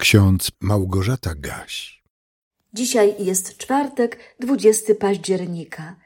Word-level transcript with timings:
Ksiądz 0.00 0.50
Małgorzata 0.60 1.34
Gaś. 1.34 2.02
Dzisiaj 2.72 3.14
jest 3.18 3.56
czwartek, 3.56 4.18
20 4.40 4.94
października. 4.94 5.96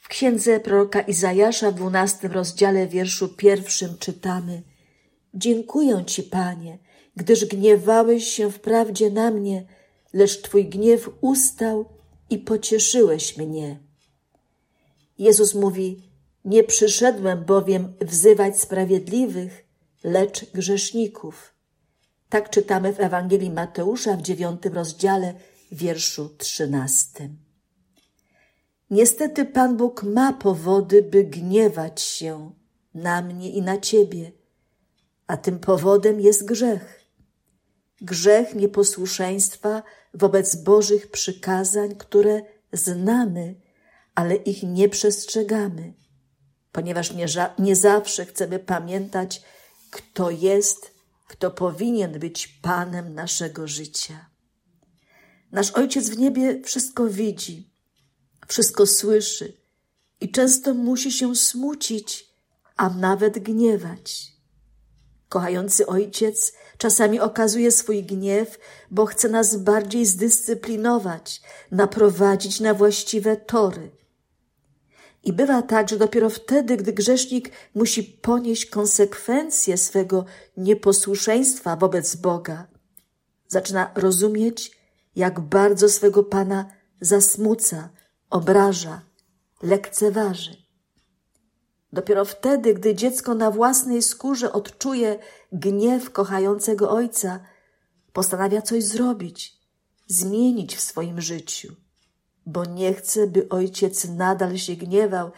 W 0.00 0.08
księdze 0.08 0.60
proroka 0.60 1.00
Izajasza 1.00 1.70
w 1.70 1.74
dwunastym 1.74 2.32
rozdziale 2.32 2.86
wierszu 2.86 3.28
pierwszym 3.28 3.98
czytamy 3.98 4.62
Dziękuję 5.34 6.04
Ci, 6.06 6.22
Panie, 6.22 6.78
gdyż 7.16 7.44
gniewałeś 7.44 8.26
się 8.26 8.50
wprawdzie 8.50 9.10
na 9.10 9.30
mnie, 9.30 9.66
lecz 10.12 10.42
Twój 10.42 10.68
gniew 10.68 11.10
ustał 11.20 11.84
i 12.30 12.38
pocieszyłeś 12.38 13.36
mnie. 13.36 13.78
Jezus 15.18 15.54
mówi, 15.54 16.02
nie 16.44 16.64
przyszedłem 16.64 17.44
bowiem 17.44 17.92
wzywać 18.00 18.60
sprawiedliwych, 18.60 19.64
lecz 20.04 20.52
grzeszników. 20.52 21.52
Tak 22.32 22.50
czytamy 22.50 22.92
w 22.92 23.00
Ewangelii 23.00 23.50
Mateusza 23.50 24.16
w 24.16 24.22
dziewiątym 24.22 24.74
rozdziale, 24.74 25.34
wierszu 25.72 26.28
trzynastym. 26.38 27.36
Niestety 28.90 29.44
Pan 29.44 29.76
Bóg 29.76 30.02
ma 30.02 30.32
powody, 30.32 31.02
by 31.02 31.24
gniewać 31.24 32.00
się 32.00 32.52
na 32.94 33.22
mnie 33.22 33.50
i 33.50 33.62
na 33.62 33.78
ciebie, 33.78 34.32
a 35.26 35.36
tym 35.36 35.58
powodem 35.58 36.20
jest 36.20 36.44
grzech. 36.44 37.04
Grzech 38.00 38.54
nieposłuszeństwa 38.54 39.82
wobec 40.14 40.56
Bożych 40.56 41.10
przykazań, 41.10 41.96
które 41.96 42.42
znamy, 42.72 43.54
ale 44.14 44.34
ich 44.34 44.62
nie 44.62 44.88
przestrzegamy, 44.88 45.92
ponieważ 46.72 47.12
nie, 47.12 47.26
nie 47.58 47.76
zawsze 47.76 48.26
chcemy 48.26 48.58
pamiętać, 48.58 49.42
kto 49.90 50.30
jest, 50.30 50.91
kto 51.32 51.50
powinien 51.50 52.18
być 52.18 52.48
Panem 52.48 53.14
naszego 53.14 53.68
życia. 53.68 54.30
Nasz 55.52 55.70
Ojciec 55.70 56.08
w 56.10 56.18
niebie 56.18 56.62
wszystko 56.64 57.06
widzi, 57.06 57.70
wszystko 58.48 58.86
słyszy 58.86 59.56
i 60.20 60.30
często 60.30 60.74
musi 60.74 61.12
się 61.12 61.36
smucić, 61.36 62.26
a 62.76 62.90
nawet 62.90 63.38
gniewać. 63.38 64.32
Kochający 65.28 65.86
ojciec 65.86 66.52
czasami 66.78 67.20
okazuje 67.20 67.70
swój 67.70 68.04
gniew, 68.04 68.58
bo 68.90 69.06
chce 69.06 69.28
nas 69.28 69.56
bardziej 69.56 70.06
zdyscyplinować, 70.06 71.42
naprowadzić 71.70 72.60
na 72.60 72.74
właściwe 72.74 73.36
tory. 73.36 73.90
I 75.24 75.32
bywa 75.32 75.62
tak, 75.62 75.88
że 75.88 75.96
dopiero 75.96 76.30
wtedy, 76.30 76.76
gdy 76.76 76.92
grzesznik 76.92 77.50
musi 77.74 78.02
ponieść 78.02 78.66
konsekwencje 78.66 79.76
swego 79.76 80.24
nieposłuszeństwa 80.56 81.76
wobec 81.76 82.16
Boga, 82.16 82.66
zaczyna 83.48 83.90
rozumieć, 83.94 84.78
jak 85.16 85.40
bardzo 85.40 85.88
swego 85.88 86.22
Pana 86.22 86.66
zasmuca, 87.00 87.90
obraża, 88.30 89.02
lekceważy. 89.62 90.62
Dopiero 91.92 92.24
wtedy, 92.24 92.74
gdy 92.74 92.94
dziecko 92.94 93.34
na 93.34 93.50
własnej 93.50 94.02
skórze 94.02 94.52
odczuje 94.52 95.18
gniew 95.52 96.10
kochającego 96.10 96.90
ojca, 96.90 97.40
postanawia 98.12 98.62
coś 98.62 98.84
zrobić, 98.84 99.60
zmienić 100.06 100.76
w 100.76 100.80
swoim 100.80 101.20
życiu, 101.20 101.76
bo 102.46 102.64
nie 102.64 102.94
chce, 102.94 103.26
by 103.26 103.48
ojciec 103.48 104.08
nadal 104.08 104.58
się 104.58 104.76
gniewał 104.76 105.30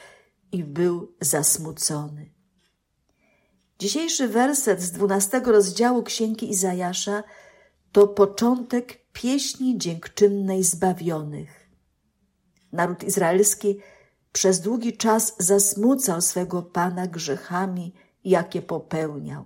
i 0.53 0.65
był 0.65 1.15
zasmucony. 1.21 2.35
Dzisiejszy 3.79 4.29
werset 4.29 4.83
z 4.83 4.91
dwunastego 4.91 5.53
rozdziału 5.53 6.03
Księgi 6.03 6.51
Izajasza 6.51 7.23
to 7.93 8.09
początek 8.09 9.05
pieśni 9.13 9.79
dziękczynnej 9.79 10.65
zbawionych. 10.65 11.71
Naród 12.73 13.05
izraelski 13.05 13.79
przez 14.33 14.61
długi 14.61 14.97
czas 14.97 15.35
zasmucał 15.39 16.21
swego 16.21 16.63
Pana 16.63 17.07
grzechami, 17.07 17.95
jakie 18.25 18.63
popełniał. 18.63 19.45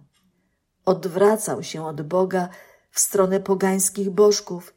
Odwracał 0.85 1.63
się 1.63 1.87
od 1.87 2.03
Boga 2.03 2.49
w 2.91 3.01
stronę 3.01 3.41
pogańskich 3.41 4.11
bożków 4.11 4.75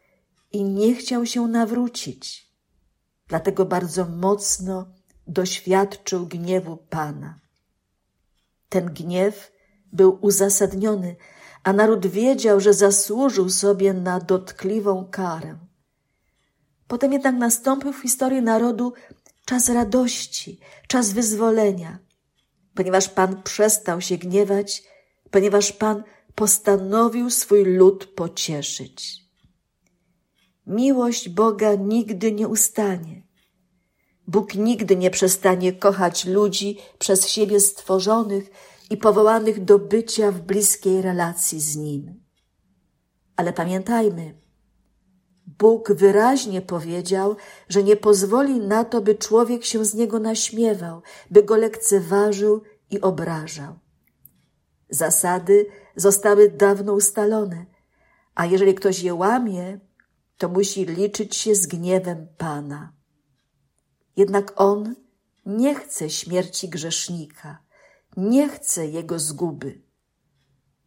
i 0.52 0.64
nie 0.64 0.96
chciał 0.96 1.26
się 1.26 1.48
nawrócić. 1.48 2.51
Dlatego 3.32 3.66
bardzo 3.66 4.06
mocno 4.06 4.88
doświadczył 5.28 6.28
gniewu 6.28 6.78
Pana. 6.78 7.40
Ten 8.70 8.86
gniew 8.86 9.52
był 9.94 10.18
uzasadniony, 10.22 11.16
a 11.64 11.74
naród 11.74 12.08
wiedział, 12.08 12.60
że 12.60 12.74
zasłużył 12.74 13.50
sobie 13.50 13.94
na 13.94 14.20
dotkliwą 14.20 15.06
karę. 15.12 15.58
Potem 16.88 17.14
jednak 17.14 17.36
nastąpił 17.36 17.94
w 17.94 18.02
historii 18.02 18.42
narodu 18.42 18.94
czas 19.46 19.70
radości, 19.70 20.60
czas 20.88 21.12
wyzwolenia, 21.12 22.00
ponieważ 22.76 23.10
Pan 23.10 23.44
przestał 23.44 24.02
się 24.02 24.18
gniewać, 24.18 24.84
ponieważ 25.30 25.72
Pan 25.72 26.04
postanowił 26.36 27.30
swój 27.30 27.64
lud 27.64 28.06
pocieszyć. 28.06 29.22
Miłość 30.68 31.30
Boga 31.30 31.76
nigdy 31.76 32.32
nie 32.32 32.48
ustanie. 32.48 33.24
Bóg 34.28 34.56
nigdy 34.56 34.96
nie 34.96 35.10
przestanie 35.10 35.74
kochać 35.74 36.26
ludzi 36.26 36.78
przez 37.00 37.28
siebie 37.28 37.60
stworzonych 37.60 38.50
i 38.90 38.98
powołanych 38.98 39.64
do 39.64 39.80
bycia 39.80 40.32
w 40.32 40.42
bliskiej 40.42 41.02
relacji 41.02 41.60
z 41.60 41.76
Nim. 41.76 42.24
Ale 43.36 43.54
pamiętajmy, 43.54 44.42
Bóg 45.60 45.92
wyraźnie 45.92 46.62
powiedział, 46.62 47.36
że 47.70 47.84
nie 47.84 47.96
pozwoli 47.96 48.60
na 48.60 48.86
to, 48.86 49.02
by 49.02 49.16
człowiek 49.16 49.66
się 49.66 49.86
z 49.86 49.94
niego 49.94 50.20
naśmiewał, 50.20 51.02
by 51.32 51.44
go 51.44 51.56
lekceważył 51.56 52.62
i 52.90 53.02
obrażał. 53.02 53.80
Zasady 54.90 55.66
zostały 55.96 56.50
dawno 56.50 56.94
ustalone, 56.94 57.66
a 58.36 58.46
jeżeli 58.46 58.76
ktoś 58.76 59.00
je 59.00 59.14
łamie, 59.14 59.80
to 60.42 60.50
musi 60.50 60.86
liczyć 60.86 61.36
się 61.36 61.56
z 61.56 61.68
gniewem 61.68 62.28
Pana. 62.38 62.94
Jednak 64.18 64.54
On 64.56 64.96
nie 65.46 65.76
chce 65.76 66.10
śmierci 66.10 66.70
grzesznika, 66.70 67.64
nie 68.18 68.50
chce 68.50 68.88
jego 68.88 69.20
zguby. 69.20 69.82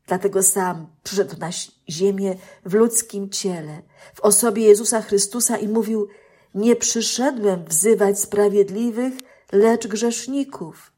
Dlatego 0.07 0.43
sam 0.43 0.87
przyszedł 1.03 1.37
na 1.39 1.51
ziemię 1.89 2.37
w 2.65 2.75
ludzkim 2.75 3.31
ciele, 3.31 3.83
w 4.15 4.21
osobie 4.21 4.63
Jezusa 4.63 5.03
Chrystusa 5.03 5.57
i 5.59 5.69
mówił: 5.69 6.09
Nie 6.55 6.77
przyszedłem 6.77 7.65
wzywać 7.65 8.21
sprawiedliwych, 8.21 9.15
lecz 9.53 9.87
grzeszników. 9.87 10.93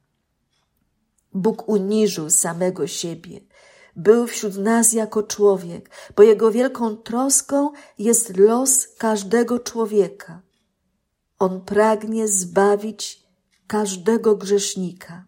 Bóg 1.33 1.69
uniżył 1.69 2.31
samego 2.31 2.87
siebie, 2.87 3.41
był 3.97 4.27
wśród 4.27 4.57
nas 4.57 4.93
jako 4.93 5.23
człowiek, 5.23 5.91
bo 6.17 6.23
jego 6.23 6.51
wielką 6.51 6.97
troską 6.97 7.71
jest 7.99 8.37
los 8.37 8.89
każdego 8.99 9.59
człowieka. 9.59 10.43
On 11.39 11.61
pragnie 11.61 12.29
zbawić 12.29 13.27
każdego 13.67 14.37
grzesznika. 14.37 15.25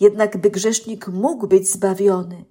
Jednak 0.00 0.36
by 0.36 0.50
grzesznik 0.50 1.08
mógł 1.08 1.46
być 1.46 1.70
zbawiony, 1.70 2.44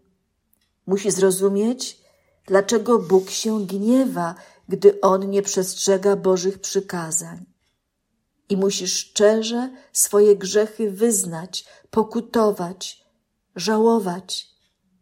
musi 0.87 1.11
zrozumieć, 1.11 2.01
dlaczego 2.45 2.99
Bóg 2.99 3.29
się 3.29 3.65
gniewa, 3.65 4.35
gdy 4.69 5.01
on 5.01 5.29
nie 5.29 5.41
przestrzega 5.41 6.15
Bożych 6.15 6.59
przykazań. 6.59 7.45
I 8.49 8.57
musi 8.57 8.87
szczerze 8.87 9.69
swoje 9.93 10.35
grzechy 10.35 10.91
wyznać, 10.91 11.65
pokutować, 11.89 13.05
żałować, 13.55 14.54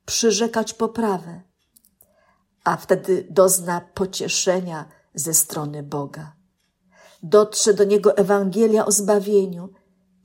przyrzekać 0.05 0.73
poprawę, 0.73 1.41
a 2.63 2.77
wtedy 2.77 3.27
dozna 3.29 3.81
pocieszenia 3.93 4.85
ze 5.13 5.33
strony 5.33 5.83
Boga. 5.83 6.35
Dotrze 7.23 7.73
do 7.73 7.83
niego 7.83 8.17
Ewangelia 8.17 8.85
o 8.85 8.91
zbawieniu, 8.91 9.69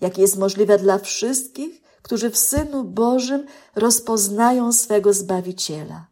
jakie 0.01 0.23
jest 0.23 0.39
możliwe 0.39 0.79
dla 0.79 0.99
wszystkich, 0.99 1.83
którzy 2.03 2.31
w 2.31 2.39
Synu 2.39 2.85
Bożym 2.85 3.47
rozpoznają 3.75 4.73
swego 4.73 5.13
Zbawiciela. 5.13 6.07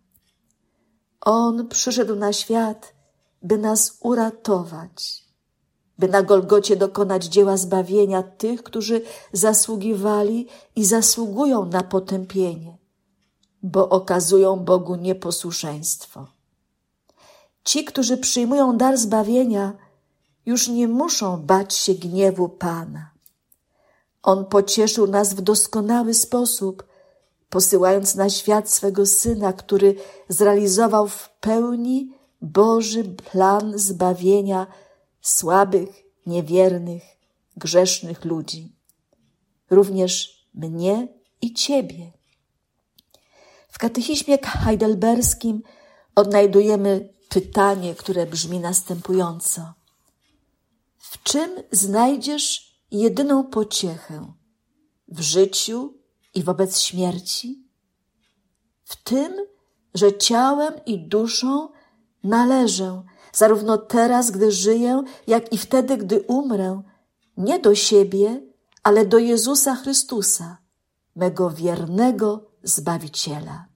On 1.20 1.69
przyszedł 1.69 2.17
na 2.17 2.32
świat, 2.32 2.94
by 3.43 3.58
nas 3.58 3.99
uratować, 4.00 5.25
by 5.99 6.08
na 6.08 6.23
Golgocie 6.23 6.76
dokonać 6.76 7.25
dzieła 7.25 7.56
zbawienia 7.56 8.23
tych, 8.23 8.62
którzy 8.62 9.02
zasługiwali 9.32 10.49
i 10.76 10.85
zasługują 10.85 11.64
na 11.64 11.82
potępienie, 11.82 12.79
bo 13.67 13.89
okazują 13.89 14.57
Bogu 14.57 14.95
nieposłuszeństwo. 14.95 16.27
Ci, 17.65 17.85
którzy 17.85 18.17
przyjmują 18.17 18.77
dar 18.77 18.99
zbawienia, 18.99 19.73
już 20.47 20.69
nie 20.69 20.89
muszą 20.89 21.43
bać 21.43 21.75
się 21.75 21.95
gniewu 21.95 22.49
Pana. 22.49 23.11
On 24.23 24.47
pocieszył 24.47 25.07
nas 25.07 25.35
w 25.35 25.41
doskonały 25.41 26.15
sposób, 26.15 26.85
posyłając 27.51 28.15
na 28.15 28.31
świat 28.31 28.71
swego 28.71 29.07
Syna, 29.07 29.53
który 29.53 29.97
zrealizował 30.29 31.09
w 31.09 31.29
pełni 31.41 32.13
Boży 32.43 33.05
plan 33.05 33.79
zbawienia 33.79 34.67
słabych, 35.21 36.03
niewiernych, 36.27 37.03
grzesznych 37.57 38.25
ludzi, 38.25 38.73
również 39.71 40.47
mnie 40.55 41.09
i 41.43 41.55
Ciebie. 41.55 42.13
W 43.76 43.78
katechizmie 43.78 44.38
heidelberskim 44.43 45.62
odnajdujemy 46.14 47.08
pytanie, 47.28 47.94
które 47.94 48.26
brzmi 48.26 48.61
następująco. 48.61 49.75
W 50.99 51.23
czym 51.23 51.50
znajdziesz 51.73 52.81
jedyną 52.90 53.44
pociechę? 53.44 54.32
W 55.08 55.20
życiu 55.20 55.94
i 56.34 56.43
wobec 56.43 56.81
śmierci? 56.81 57.69
W 58.84 58.96
tym, 58.96 59.32
że 59.94 60.19
ciałem 60.19 60.75
i 60.87 61.08
duszą 61.08 61.69
należę, 62.25 63.02
zarówno 63.32 63.79
teraz, 63.79 64.31
gdy 64.31 64.52
żyję, 64.52 65.02
jak 65.26 65.52
i 65.52 65.58
wtedy, 65.58 65.96
gdy 65.96 66.20
umrę, 66.20 66.82
nie 67.37 67.58
do 67.58 67.75
siebie, 67.75 68.43
ale 68.82 69.06
do 69.06 69.19
Jezusa 69.19 69.75
Chrystusa, 69.75 70.58
mego 71.17 71.50
wiernego 71.50 72.56
Zbawiciela. 72.67 73.67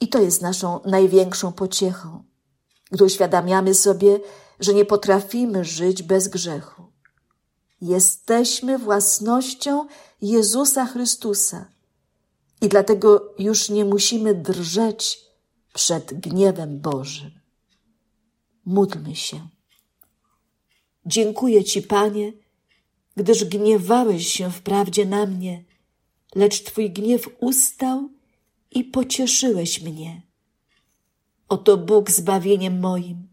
I 0.00 0.08
to 0.08 0.20
jest 0.20 0.42
naszą 0.42 0.80
największą 0.84 1.52
pociechą, 1.52 2.24
gdy 2.90 3.04
uświadamiamy 3.04 3.74
sobie, 3.74 4.20
że 4.60 4.74
nie 4.74 4.84
potrafimy 4.84 5.64
żyć 5.64 6.02
bez 6.02 6.28
grzechu. 6.28 6.92
Jesteśmy 7.80 8.78
własnością 8.78 9.86
Jezusa 10.22 10.86
Chrystusa 10.86 11.70
i 12.60 12.68
dlatego 12.68 13.34
już 13.38 13.68
nie 13.68 13.84
musimy 13.84 14.34
drżeć 14.34 15.20
przed 15.74 16.20
gniewem 16.20 16.80
Bożym. 16.80 17.30
Módlmy 18.64 19.16
się. 19.16 19.48
Dziękuję 21.06 21.64
Ci, 21.64 21.82
Panie, 21.82 22.32
gdyż 23.16 23.44
gniewałeś 23.44 24.26
się 24.26 24.50
wprawdzie 24.50 25.06
na 25.06 25.26
mnie, 25.26 25.64
lecz 26.34 26.62
Twój 26.62 26.90
gniew 26.90 27.28
ustał 27.40 28.08
i 28.70 28.84
pocieszyłeś 28.84 29.82
mnie. 29.82 30.22
Oto 31.48 31.76
Bóg 31.76 32.10
zbawieniem 32.10 32.80
moim. 32.80 33.28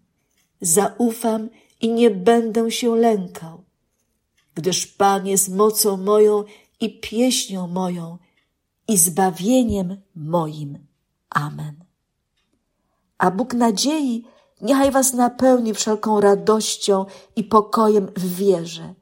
Zaufam 0.62 1.50
i 1.82 1.90
nie 1.90 2.12
będę 2.12 2.72
się 2.72 2.96
lękał, 2.96 3.64
gdyż 4.56 4.88
Pan 4.88 5.28
jest 5.28 5.50
mocą 5.50 5.98
moją 5.98 6.44
i 6.80 7.00
pieśnią 7.00 7.68
moją 7.68 8.18
i 8.88 8.98
zbawieniem 8.98 10.02
moim. 10.16 10.88
Amen. 11.30 11.84
A 13.18 13.32
Bóg 13.32 13.54
nadziei 13.54 14.26
niechaj 14.62 14.92
was 14.92 15.14
napełni 15.14 15.74
wszelką 15.74 16.22
radością 16.22 17.06
i 17.36 17.44
pokojem 17.44 18.08
w 18.18 18.36
wierze, 18.36 18.94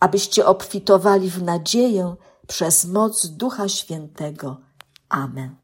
abyście 0.00 0.46
obfitowali 0.46 1.30
w 1.30 1.42
nadzieję 1.42 2.16
przez 2.48 2.84
moc 2.84 3.26
Ducha 3.26 3.68
Świętego. 3.68 4.60
Amen. 5.08 5.61